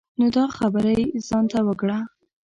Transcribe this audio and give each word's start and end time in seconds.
نو 0.19 0.25
دا 0.37 0.45
خبری 0.57 0.99
ځان 1.27 1.45
ته 1.51 1.59
وکړه. 1.67 1.97